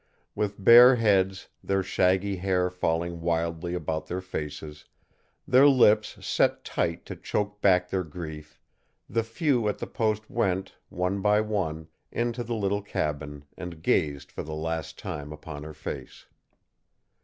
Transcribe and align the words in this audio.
With 0.33 0.55
bare 0.65 0.95
heads, 0.95 1.47
their 1.63 1.83
shaggy 1.83 2.37
hair 2.37 2.71
falling 2.71 3.21
wildly 3.21 3.75
about 3.75 4.07
their 4.07 4.19
faces, 4.19 4.85
their 5.47 5.67
lips 5.67 6.17
set 6.25 6.63
tight 6.63 7.05
to 7.05 7.15
choke 7.15 7.61
back 7.61 7.87
their 7.87 8.03
grief, 8.03 8.59
the 9.07 9.21
few 9.21 9.67
at 9.67 9.77
the 9.77 9.85
post 9.85 10.27
went, 10.27 10.73
one 10.89 11.21
by 11.21 11.39
one, 11.39 11.87
into 12.11 12.43
the 12.43 12.55
little 12.55 12.81
cabin, 12.81 13.45
and 13.55 13.83
gazed 13.83 14.31
for 14.31 14.41
the 14.41 14.55
last 14.55 14.97
time 14.97 15.31
upon 15.31 15.61
her 15.61 15.73
face. 15.75 16.25